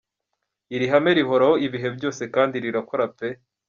Iri 0.75 0.85
hame 0.91 1.11
rihoraho 1.17 1.55
ibihe 1.65 1.87
byose 1.97 2.21
kandi 2.35 2.55
rirakora 2.63 3.05
pe. 3.17 3.27